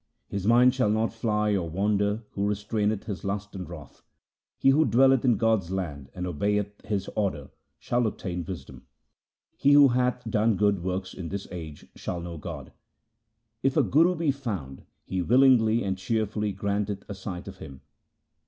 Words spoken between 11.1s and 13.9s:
in this age shall know God. If a